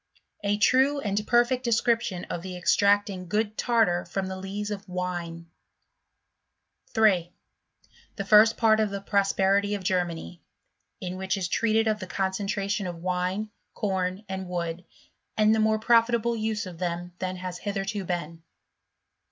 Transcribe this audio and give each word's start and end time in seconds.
A 0.43 0.57
true 0.57 0.99
and 0.99 1.27
perfect 1.27 1.63
Description 1.63 2.23
of 2.23 2.41
the 2.41 2.57
extracting 2.57 3.21
i 3.21 3.25
good 3.25 3.55
Tartar 3.55 4.03
from 4.05 4.25
the 4.29 4.35
Lees 4.35 4.71
of 4.71 4.89
Wine. 4.89 5.45
3. 6.87 7.31
The 8.15 8.25
first 8.25 8.57
part 8.57 8.79
of 8.79 8.89
the 8.89 8.99
Prosperity 8.99 9.75
of 9.75 9.83
Germany• 9.83 10.41
in 11.07 11.17
which 11.17 11.37
is 11.37 11.47
treated 11.47 11.87
of 11.87 11.99
the 11.99 12.07
concentration 12.07 12.87
of 12.87 13.03
wine, 13.03 13.51
com> 13.75 14.23
and 14.27 14.47
wood, 14.49 14.85
and 15.37 15.53
the 15.53 15.59
more 15.59 15.77
profitable 15.77 16.35
use 16.35 16.65
of 16.65 16.79
them 16.79 17.13
thaii 17.19 17.37
has 17.37 17.59
hitherto 17.59 18.03
been. 18.03 18.41